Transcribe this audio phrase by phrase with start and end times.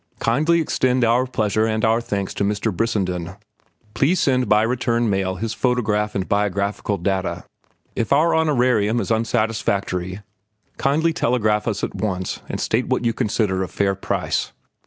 [0.17, 2.75] Kindly extend our pleasure and our thanks to Mr.
[2.75, 3.35] Brissenden.
[3.93, 7.43] Please send by return mail his photograph and biographical data.
[7.95, 10.21] If our honorarium is unsatisfactory,
[10.77, 14.53] kindly telegraph us at once and state what you consider a fair price."